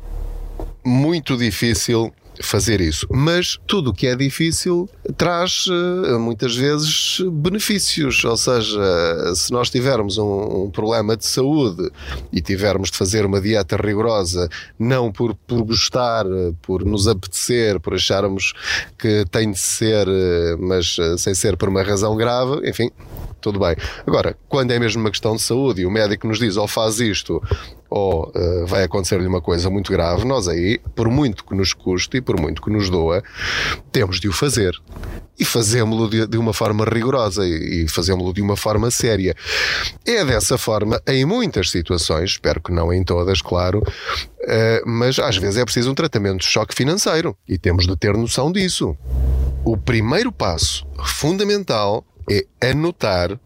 muito 0.84 1.38
difícil 1.38 2.12
fazer 2.42 2.82
isso. 2.82 3.06
Mas 3.10 3.58
tudo 3.68 3.90
o 3.90 3.94
que 3.94 4.08
é 4.08 4.16
difícil 4.16 4.90
traz 5.18 5.66
eh, 5.70 6.18
muitas 6.18 6.56
vezes 6.56 7.20
benefícios. 7.32 8.24
Ou 8.24 8.38
seja, 8.38 8.80
se 9.36 9.52
nós 9.52 9.70
tivermos 9.70 10.18
um, 10.18 10.66
um, 10.66 10.72
problema 10.72 11.18
de 11.18 11.26
saúde 11.26 11.92
e 12.32 12.42
tivermos 12.42 12.92
de 12.92 12.98
fazer 12.98 13.26
uma 13.26 13.42
dieta 13.42 13.76
rigorosa, 13.76 14.50
não 14.78 15.12
por, 15.12 15.36
por 15.36 15.64
gostar, 15.64 16.26
por 16.62 16.86
nos 16.86 17.08
apetecer, 17.08 17.80
por 17.80 17.94
acharmos 17.94 18.54
que 18.98 19.26
tem 19.30 19.52
de 19.52 19.60
ser, 19.60 20.08
eh, 20.08 20.56
mas 20.60 20.98
eh, 21.00 21.18
sem 21.18 21.34
ser 21.34 21.58
por 21.58 21.70
uma 21.70 21.84
razão 21.84 22.16
grave, 22.16 22.68
enfim, 22.68 22.90
tudo 23.40 23.60
bem. 23.60 23.76
Agora, 24.06 24.36
quando 24.48 24.72
é 24.72 24.80
mesmo 24.80 25.02
uma 25.02 25.10
questão 25.10 25.36
de 25.36 25.42
saúde 25.42 25.82
e 25.82 25.86
o 25.86 25.92
médico 25.92 26.28
nos 26.28 26.40
diz 26.40 26.58
ou 26.58 26.68
faz 26.68 27.00
isto 27.00 27.42
ou 27.90 28.32
uh, 28.36 28.68
vai 28.68 28.84
acontecer-lhe 28.84 29.26
uma 29.26 29.42
coisa 29.42 29.70
muito 29.70 29.92
grave, 29.92 30.24
nós 30.24 30.48
aí, 30.48 30.80
por 30.96 31.10
muito 31.10 31.44
que 31.44 31.56
nos 31.56 31.74
custe 31.74 32.18
e 32.18 32.22
por 32.22 32.40
muito 32.40 32.62
que 32.62 32.70
nos 32.70 32.90
doa, 32.90 33.24
temos 33.92 34.20
de 34.20 34.30
o 34.30 34.34
fazer. 34.34 34.76
E 35.40 35.46
fazemos-lo 35.46 36.10
de, 36.10 36.28
de, 36.28 36.38
uma 36.38 36.54
forma 36.54 36.86
rigorosa 36.86 37.48
e, 37.48 37.86
e 37.86 37.88
fazemos-lo 37.88 38.34
de 38.34 38.42
uma 38.42 38.56
forma 38.56 38.92
séria. 38.92 39.36
É 40.06 40.24
dessa 40.24 40.58
forma, 40.58 41.02
em 41.08 41.26
muitas 41.26 41.72
situações, 41.72 42.32
espero 42.32 42.62
que 42.62 42.72
não 42.72 42.94
em 42.94 43.04
todas, 43.04 43.42
claro, 43.42 43.80
uh, 43.80 44.90
mas 44.90 45.18
às 45.18 45.38
vezes 45.38 45.58
é 45.58 45.64
preciso 45.64 45.92
um 45.92 45.96
tratamento 45.96 46.42
de 46.42 46.46
choque 46.46 46.76
financeiro 46.76 47.36
e 47.48 47.58
temos 47.58 47.88
de 47.88 47.96
ter 47.96 48.16
noção 48.16 48.52
disso. 48.52 48.96
O 49.66 49.76
primeiro 49.78 50.32
passo 50.32 50.86
fundamental 51.06 52.06
é 52.30 52.46
anotar 52.70 53.40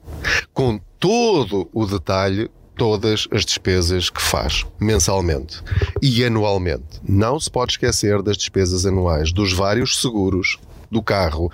com 0.53 0.79
todo 0.99 1.69
o 1.73 1.85
detalhe 1.85 2.49
todas 2.75 3.27
as 3.31 3.45
despesas 3.45 4.09
que 4.09 4.21
faz 4.21 4.65
mensalmente 4.79 5.61
e 6.01 6.23
anualmente. 6.23 6.99
Não 7.07 7.39
se 7.39 7.49
pode 7.49 7.73
esquecer 7.73 8.21
das 8.21 8.37
despesas 8.37 8.85
anuais, 8.85 9.31
dos 9.31 9.53
vários 9.53 10.01
seguros 10.01 10.57
do 10.91 11.01
carro, 11.01 11.51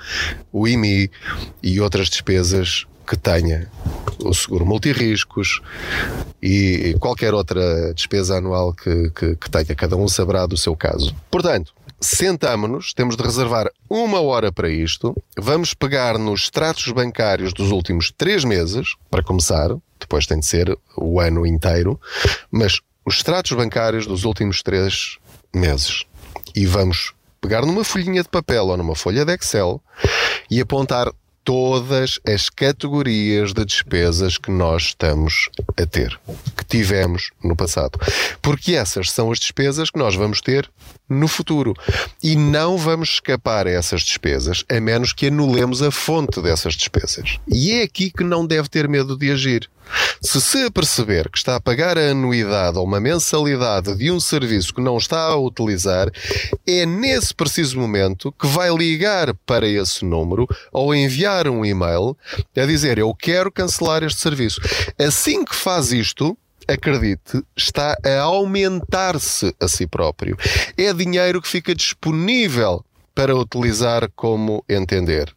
o 0.51 0.67
IMI 0.67 1.09
e 1.61 1.79
outras 1.79 2.09
despesas 2.09 2.85
que 3.07 3.17
tenha, 3.17 3.67
o 4.23 4.33
seguro 4.33 4.65
multirriscos 4.65 5.61
e 6.41 6.95
qualquer 6.99 7.33
outra 7.33 7.93
despesa 7.93 8.37
anual 8.37 8.73
que, 8.73 9.09
que, 9.11 9.35
que 9.35 9.49
tenha. 9.49 9.75
Cada 9.75 9.95
um 9.95 10.07
saberá 10.07 10.45
do 10.45 10.55
seu 10.55 10.75
caso. 10.75 11.15
Portanto, 11.31 11.73
sentamos-nos, 12.01 12.93
temos 12.93 13.15
de 13.15 13.23
reservar 13.23 13.69
uma 13.89 14.21
hora 14.21 14.51
para 14.51 14.69
isto, 14.69 15.15
vamos 15.37 15.73
pegar 15.73 16.17
nos 16.17 16.41
extratos 16.43 16.91
bancários 16.91 17.53
dos 17.53 17.71
últimos 17.71 18.11
três 18.11 18.43
meses, 18.43 18.95
para 19.09 19.23
começar, 19.23 19.69
depois 19.99 20.25
tem 20.25 20.39
de 20.39 20.45
ser 20.45 20.77
o 20.95 21.19
ano 21.19 21.45
inteiro, 21.45 21.99
mas 22.51 22.79
os 23.05 23.15
extratos 23.15 23.51
bancários 23.53 24.05
dos 24.05 24.23
últimos 24.23 24.61
três 24.61 25.17
meses. 25.53 26.05
E 26.55 26.65
vamos 26.65 27.13
pegar 27.41 27.65
numa 27.65 27.83
folhinha 27.83 28.21
de 28.21 28.29
papel 28.29 28.67
ou 28.67 28.77
numa 28.77 28.95
folha 28.95 29.25
de 29.25 29.33
Excel 29.33 29.81
e 30.49 30.59
apontar 30.59 31.11
todas 31.49 32.19
as 32.27 32.47
categorias 32.47 33.53
de 33.53 33.65
despesas 33.65 34.37
que 34.37 34.51
nós 34.51 34.83
estamos 34.83 35.49
a 35.75 35.83
ter, 35.83 36.15
que 36.55 36.63
tivemos 36.63 37.31
no 37.43 37.55
passado. 37.55 37.99
Porque 38.39 38.75
essas 38.75 39.09
são 39.09 39.31
as 39.31 39.39
despesas 39.39 39.89
que 39.89 39.97
nós 39.97 40.13
vamos 40.13 40.41
ter 40.41 40.69
no 41.09 41.27
futuro. 41.27 41.73
E 42.21 42.35
não 42.35 42.77
vamos 42.77 43.13
escapar 43.13 43.65
a 43.65 43.71
essas 43.71 44.03
despesas, 44.03 44.63
a 44.69 44.79
menos 44.79 45.11
que 45.11 45.25
anulemos 45.25 45.81
a 45.81 45.89
fonte 45.89 46.39
dessas 46.39 46.75
despesas. 46.75 47.39
E 47.47 47.71
é 47.71 47.81
aqui 47.81 48.11
que 48.11 48.23
não 48.23 48.45
deve 48.45 48.69
ter 48.69 48.87
medo 48.87 49.17
de 49.17 49.31
agir. 49.31 49.67
Se 50.21 50.41
se 50.41 50.65
aperceber 50.65 51.29
que 51.29 51.37
está 51.37 51.55
a 51.55 51.61
pagar 51.61 51.97
a 51.97 52.11
anuidade 52.11 52.77
ou 52.77 52.85
uma 52.85 52.99
mensalidade 52.99 53.95
de 53.95 54.11
um 54.11 54.19
serviço 54.19 54.73
que 54.73 54.81
não 54.81 54.97
está 54.97 55.21
a 55.21 55.37
utilizar, 55.37 56.09
é 56.67 56.85
nesse 56.85 57.33
preciso 57.33 57.79
momento 57.79 58.31
que 58.31 58.47
vai 58.47 58.69
ligar 58.75 59.33
para 59.45 59.67
esse 59.67 60.03
número 60.03 60.47
ou 60.71 60.93
enviar 60.93 61.47
um 61.47 61.65
e-mail 61.65 62.15
a 62.55 62.65
dizer 62.65 62.97
eu 62.97 63.13
quero 63.13 63.51
cancelar 63.51 64.03
este 64.03 64.19
serviço. 64.19 64.61
Assim 64.97 65.45
que 65.45 65.55
faz 65.55 65.91
isto, 65.91 66.37
acredite, 66.67 67.43
está 67.55 67.97
a 68.05 68.21
aumentar-se 68.21 69.55
a 69.59 69.67
si 69.67 69.87
próprio. 69.87 70.37
É 70.77 70.93
dinheiro 70.93 71.41
que 71.41 71.47
fica 71.47 71.73
disponível 71.73 72.83
para 73.15 73.35
utilizar 73.35 74.09
como 74.15 74.63
entender. 74.69 75.33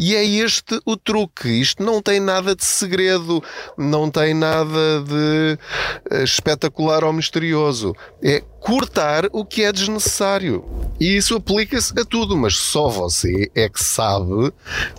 E 0.00 0.14
é 0.14 0.24
este 0.24 0.80
o 0.84 0.96
truque. 0.96 1.48
Isto 1.48 1.82
não 1.82 2.00
tem 2.00 2.20
nada 2.20 2.54
de 2.54 2.64
segredo, 2.64 3.42
não 3.76 4.10
tem 4.10 4.34
nada 4.34 5.02
de 5.02 5.58
eh, 6.10 6.22
espetacular 6.22 7.04
ou 7.04 7.12
misterioso. 7.12 7.94
É 8.22 8.42
cortar 8.60 9.26
o 9.32 9.44
que 9.44 9.62
é 9.62 9.72
desnecessário. 9.72 10.64
E 11.00 11.16
isso 11.16 11.36
aplica-se 11.36 11.98
a 11.98 12.04
tudo, 12.04 12.36
mas 12.36 12.56
só 12.56 12.88
você 12.88 13.50
é 13.54 13.68
que 13.68 13.82
sabe 13.82 14.52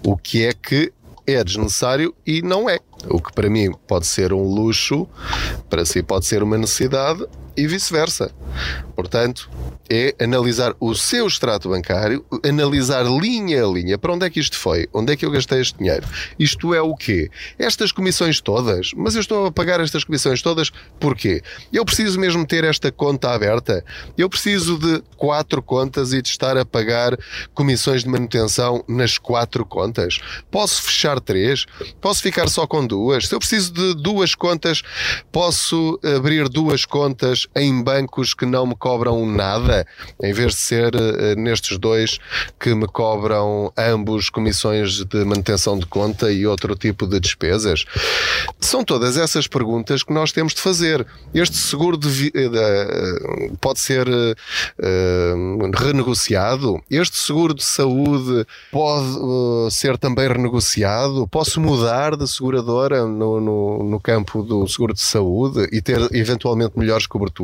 o 0.05 0.17
que 0.17 0.45
é 0.45 0.53
que 0.53 0.91
é 1.25 1.43
desnecessário 1.43 2.13
e 2.25 2.41
não 2.41 2.69
é. 2.69 2.79
O 3.07 3.21
que 3.21 3.31
para 3.33 3.49
mim 3.49 3.71
pode 3.87 4.07
ser 4.07 4.33
um 4.33 4.43
luxo, 4.43 5.07
para 5.69 5.85
si 5.85 6.01
pode 6.01 6.25
ser 6.25 6.43
uma 6.43 6.57
necessidade 6.57 7.25
e 7.59 7.67
vice-versa. 7.67 8.31
Portanto, 8.95 9.49
é 9.89 10.13
analisar 10.23 10.75
o 10.79 10.93
seu 10.93 11.25
extrato 11.25 11.69
bancário, 11.69 12.23
analisar 12.45 13.03
linha 13.03 13.65
a 13.65 13.67
linha. 13.67 13.97
Para 13.97 14.13
onde 14.13 14.25
é 14.25 14.29
que 14.29 14.39
isto 14.39 14.55
foi? 14.55 14.87
Onde 14.93 15.13
é 15.13 15.15
que 15.15 15.25
eu 15.25 15.31
gastei 15.31 15.59
este 15.59 15.77
dinheiro? 15.77 16.07
Isto 16.37 16.75
é 16.75 16.81
o 16.81 16.95
quê? 16.95 17.29
Estas 17.57 17.91
comissões 17.91 18.39
todas? 18.39 18.91
Mas 18.95 19.15
eu 19.15 19.21
estou 19.21 19.47
a 19.47 19.51
pagar 19.51 19.79
estas 19.79 20.03
comissões 20.03 20.41
todas 20.41 20.71
porquê? 20.99 21.41
Eu 21.73 21.83
preciso 21.83 22.19
mesmo 22.19 22.45
ter 22.45 22.63
esta 22.63 22.91
conta 22.91 23.31
aberta? 23.31 23.83
Eu 24.17 24.29
preciso 24.29 24.77
de 24.77 25.01
quatro 25.17 25.61
contas 25.61 26.13
e 26.13 26.21
de 26.21 26.29
estar 26.29 26.55
a 26.55 26.63
pagar 26.63 27.17
comissões 27.53 28.03
de 28.03 28.09
manutenção 28.09 28.83
nas 28.87 29.17
quatro 29.17 29.65
contas? 29.65 30.19
Posso 30.51 30.83
fechar 30.83 31.19
três? 31.19 31.65
Posso 31.99 32.21
ficar 32.21 32.47
só 32.47 32.67
com 32.67 32.85
duas? 32.85 33.27
Se 33.27 33.33
eu 33.33 33.39
preciso 33.39 33.73
de 33.73 33.95
duas 33.95 34.35
contas, 34.35 34.83
posso 35.31 35.99
abrir 36.15 36.47
duas 36.47 36.85
contas 36.85 37.47
em 37.55 37.81
bancos 37.81 38.33
que 38.33 38.45
não 38.45 38.67
me 38.67 38.75
cobram 38.75 39.25
nada, 39.25 39.85
em 40.21 40.31
vez 40.31 40.53
de 40.53 40.59
ser 40.59 40.95
uh, 40.95 41.35
nestes 41.35 41.77
dois 41.77 42.19
que 42.59 42.73
me 42.75 42.87
cobram 42.87 43.71
ambos 43.77 44.29
comissões 44.29 45.03
de 45.03 45.25
manutenção 45.25 45.77
de 45.77 45.85
conta 45.85 46.31
e 46.31 46.45
outro 46.45 46.75
tipo 46.75 47.07
de 47.07 47.19
despesas? 47.19 47.85
São 48.59 48.83
todas 48.83 49.17
essas 49.17 49.47
perguntas 49.47 50.03
que 50.03 50.13
nós 50.13 50.31
temos 50.31 50.53
de 50.53 50.61
fazer. 50.61 51.05
Este 51.33 51.57
seguro 51.57 51.97
de 51.97 52.27
uh, 52.27 53.57
pode 53.59 53.79
ser 53.79 54.07
uh, 54.07 55.71
renegociado? 55.75 56.81
Este 56.89 57.17
seguro 57.17 57.53
de 57.53 57.63
saúde 57.63 58.45
pode 58.71 59.09
ser 59.71 59.97
também 59.97 60.27
renegociado? 60.27 61.27
Posso 61.27 61.59
mudar 61.59 62.15
de 62.15 62.27
seguradora 62.27 63.05
no, 63.05 63.41
no, 63.41 63.83
no 63.83 63.99
campo 63.99 64.43
do 64.43 64.67
seguro 64.67 64.93
de 64.93 65.01
saúde 65.01 65.67
e 65.71 65.81
ter 65.81 65.99
eventualmente 66.13 66.77
melhores 66.77 67.07
coberturas? 67.07 67.38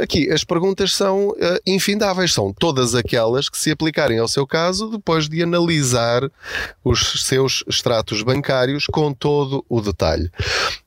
Aqui 0.00 0.30
as 0.30 0.44
perguntas 0.44 0.94
são 0.94 1.30
uh, 1.30 1.36
infindáveis, 1.66 2.32
são 2.32 2.52
todas 2.52 2.94
aquelas 2.94 3.48
que 3.48 3.58
se 3.58 3.70
aplicarem 3.70 4.18
ao 4.18 4.28
seu 4.28 4.46
caso 4.46 4.88
depois 4.90 5.28
de 5.28 5.42
analisar 5.42 6.22
os 6.84 7.24
seus 7.26 7.64
extratos 7.68 8.22
bancários 8.22 8.86
com 8.86 9.12
todo 9.12 9.64
o 9.68 9.80
detalhe. 9.80 10.30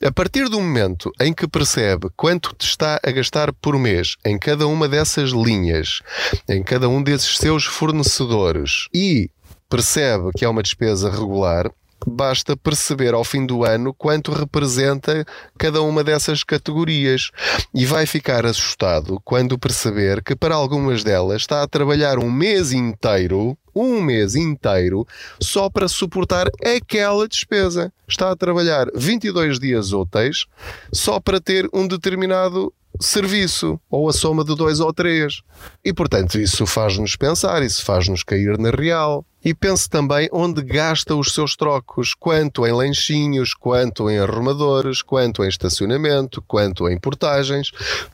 A 0.03 0.11
partir 0.11 0.49
do 0.49 0.59
momento 0.59 1.11
em 1.19 1.33
que 1.33 1.47
percebe 1.47 2.09
quanto 2.15 2.55
está 2.59 2.99
a 3.03 3.11
gastar 3.11 3.53
por 3.53 3.77
mês 3.77 4.15
em 4.25 4.37
cada 4.37 4.67
uma 4.67 4.87
dessas 4.87 5.31
linhas, 5.31 6.01
em 6.47 6.63
cada 6.63 6.89
um 6.89 7.01
desses 7.01 7.37
seus 7.37 7.65
fornecedores 7.65 8.87
e 8.93 9.29
percebe 9.69 10.31
que 10.35 10.43
é 10.43 10.49
uma 10.49 10.61
despesa 10.61 11.09
regular, 11.09 11.71
basta 12.05 12.57
perceber 12.57 13.13
ao 13.13 13.23
fim 13.23 13.45
do 13.45 13.63
ano 13.63 13.93
quanto 13.93 14.31
representa 14.31 15.25
cada 15.57 15.81
uma 15.81 16.03
dessas 16.03 16.43
categorias 16.43 17.31
e 17.73 17.85
vai 17.85 18.05
ficar 18.05 18.45
assustado 18.45 19.19
quando 19.23 19.57
perceber 19.57 20.23
que 20.23 20.35
para 20.35 20.55
algumas 20.55 21.03
delas 21.03 21.41
está 21.41 21.61
a 21.63 21.67
trabalhar 21.67 22.17
um 22.19 22.31
mês 22.31 22.71
inteiro 22.71 23.57
um 23.73 24.01
mês 24.01 24.35
inteiro 24.35 25.07
só 25.39 25.69
para 25.69 25.87
suportar 25.87 26.47
aquela 26.61 27.25
despesa. 27.27 27.91
Está 28.07 28.29
a 28.29 28.35
trabalhar 28.35 28.87
22 28.93 29.59
dias 29.59 29.93
úteis 29.93 30.45
só 30.91 31.21
para 31.21 31.39
ter 31.39 31.69
um 31.73 31.87
determinado 31.87 32.73
serviço, 32.99 33.79
ou 33.89 34.09
a 34.09 34.13
soma 34.13 34.43
de 34.43 34.55
dois 34.55 34.79
ou 34.79 34.93
três. 34.93 35.41
E 35.83 35.93
portanto, 35.93 36.39
isso 36.39 36.65
faz-nos 36.65 37.15
pensar, 37.15 37.63
isso 37.63 37.83
faz-nos 37.83 38.23
cair 38.23 38.57
na 38.57 38.69
real. 38.69 39.25
E 39.43 39.53
pense 39.53 39.89
também 39.89 40.29
onde 40.31 40.61
gasta 40.61 41.15
os 41.15 41.33
seus 41.33 41.55
trocos, 41.55 42.13
quanto 42.13 42.65
em 42.65 42.71
lanchinhos, 42.71 43.53
quanto 43.55 44.09
em 44.09 44.19
arrumadores, 44.19 45.01
quanto 45.01 45.43
em 45.43 45.47
estacionamento, 45.47 46.43
quanto 46.47 46.87
em 46.87 46.99
portagens. 46.99 47.71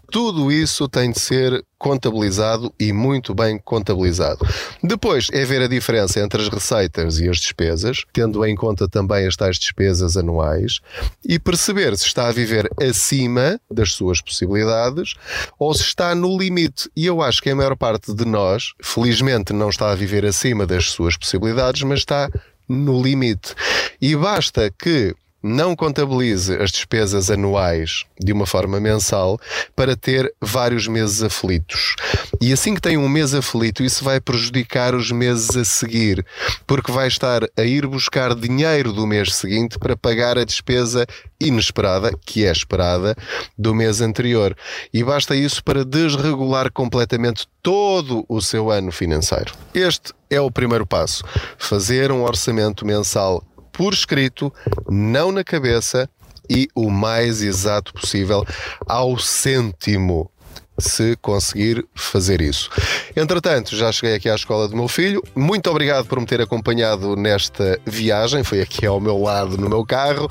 Tudo 0.09 0.51
isso 0.51 0.87
tem 0.87 1.11
de 1.11 1.19
ser 1.19 1.63
contabilizado 1.77 2.73
e 2.79 2.91
muito 2.91 3.35
bem 3.35 3.59
contabilizado. 3.59 4.45
Depois 4.81 5.27
é 5.31 5.45
ver 5.45 5.61
a 5.61 5.67
diferença 5.67 6.19
entre 6.19 6.41
as 6.41 6.47
receitas 6.47 7.19
e 7.19 7.29
as 7.29 7.37
despesas, 7.37 8.03
tendo 8.11 8.43
em 8.45 8.55
conta 8.55 8.87
também 8.87 9.27
as 9.27 9.35
tais 9.35 9.59
despesas 9.59 10.17
anuais, 10.17 10.79
e 11.23 11.37
perceber 11.37 11.95
se 11.97 12.05
está 12.05 12.27
a 12.27 12.31
viver 12.31 12.69
acima 12.81 13.59
das 13.69 13.93
suas 13.93 14.21
possibilidades 14.21 15.13
ou 15.59 15.73
se 15.73 15.83
está 15.83 16.15
no 16.15 16.37
limite. 16.37 16.89
E 16.95 17.05
eu 17.05 17.21
acho 17.21 17.41
que 17.41 17.49
a 17.49 17.55
maior 17.55 17.75
parte 17.75 18.13
de 18.13 18.25
nós, 18.25 18.73
felizmente, 18.81 19.53
não 19.53 19.69
está 19.69 19.91
a 19.91 19.95
viver 19.95 20.25
acima 20.25 20.65
das 20.65 20.89
suas 20.89 21.15
possibilidades, 21.17 21.83
mas 21.83 21.99
está 21.99 22.29
no 22.67 23.01
limite. 23.01 23.53
E 24.01 24.15
basta 24.15 24.71
que 24.71 25.15
não 25.41 25.75
contabilize 25.75 26.53
as 26.55 26.71
despesas 26.71 27.29
anuais 27.29 28.05
de 28.19 28.33
uma 28.33 28.45
forma 28.45 28.79
mensal 28.79 29.39
para 29.75 29.95
ter 29.95 30.33
vários 30.41 30.87
meses 30.87 31.21
aflitos. 31.21 31.95
E 32.41 32.51
assim 32.51 32.73
que 32.73 32.81
tem 32.81 32.97
um 32.97 33.07
mês 33.07 33.33
aflito, 33.33 33.83
isso 33.83 34.03
vai 34.03 34.19
prejudicar 34.19 34.95
os 34.95 35.11
meses 35.11 35.55
a 35.55 35.63
seguir, 35.63 36.25
porque 36.65 36.91
vai 36.91 37.07
estar 37.07 37.43
a 37.55 37.63
ir 37.63 37.85
buscar 37.87 38.35
dinheiro 38.35 38.91
do 38.91 39.05
mês 39.05 39.35
seguinte 39.35 39.77
para 39.77 39.95
pagar 39.95 40.37
a 40.37 40.43
despesa 40.43 41.05
inesperada, 41.39 42.11
que 42.25 42.45
é 42.45 42.51
esperada, 42.51 43.15
do 43.57 43.73
mês 43.73 44.01
anterior. 44.01 44.55
E 44.93 45.03
basta 45.03 45.35
isso 45.35 45.63
para 45.63 45.85
desregular 45.85 46.71
completamente 46.71 47.47
todo 47.61 48.25
o 48.27 48.41
seu 48.41 48.71
ano 48.71 48.91
financeiro. 48.91 49.53
Este 49.73 50.13
é 50.29 50.41
o 50.41 50.51
primeiro 50.51 50.85
passo: 50.85 51.23
fazer 51.57 52.11
um 52.11 52.23
orçamento 52.23 52.85
mensal 52.85 53.43
por 53.77 53.93
escrito, 53.93 54.51
não 54.89 55.31
na 55.31 55.43
cabeça 55.43 56.09
e 56.49 56.67
o 56.73 56.89
mais 56.89 57.43
exato 57.43 57.93
possível 57.93 58.43
ao 58.87 59.19
cêntimo 59.19 60.31
se 60.79 61.15
conseguir 61.17 61.85
fazer 61.95 62.41
isso. 62.41 62.69
Entretanto, 63.15 63.75
já 63.75 63.91
cheguei 63.91 64.15
aqui 64.15 64.29
à 64.29 64.35
escola 64.35 64.67
do 64.67 64.75
meu 64.75 64.87
filho. 64.87 65.23
Muito 65.35 65.69
obrigado 65.69 66.05
por 66.05 66.19
me 66.19 66.25
ter 66.25 66.41
acompanhado 66.41 67.15
nesta 67.15 67.79
viagem. 67.85 68.43
Foi 68.43 68.61
aqui 68.61 68.85
ao 68.85 68.99
meu 68.99 69.19
lado 69.19 69.57
no 69.57 69.69
meu 69.69 69.85
carro. 69.85 70.29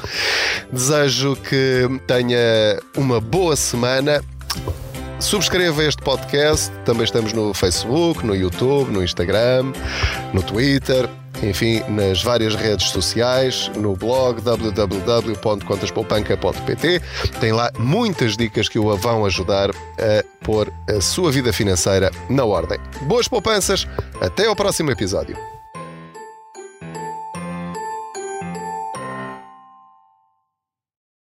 Desejo 0.73 1.37
que 1.37 1.88
tenha 2.07 2.81
uma 2.97 3.21
boa 3.21 3.57
semana. 3.57 4.23
Subscreva 5.19 5.83
este 5.83 6.03
podcast. 6.03 6.71
Também 6.85 7.05
estamos 7.05 7.33
no 7.33 7.53
Facebook, 7.53 8.25
no 8.25 8.35
YouTube, 8.35 8.93
no 8.93 9.03
Instagram, 9.03 9.73
no 10.33 10.43
Twitter 10.43 11.09
enfim, 11.43 11.83
nas 11.88 12.23
várias 12.23 12.55
redes 12.55 12.90
sociais, 12.90 13.69
no 13.76 13.97
blog 13.97 14.40
www.contaspoupanca.pt. 14.40 17.02
Tem 17.40 17.50
lá 17.52 17.73
muitas 17.78 18.37
dicas 18.37 18.69
que 18.69 18.78
o 18.78 18.97
vão 18.97 19.26
ajudar 19.26 19.71
a 19.71 19.75
pôr 20.45 20.73
a 20.88 21.00
sua 21.00 21.33
vida 21.33 21.52
financeira 21.52 22.11
na 22.31 22.45
ordem. 22.45 22.78
Boas 23.02 23.28
poupanças, 23.28 23.87
até 24.21 24.47
ao 24.47 24.57
próximo 24.57 24.90
episódio. 24.90 25.56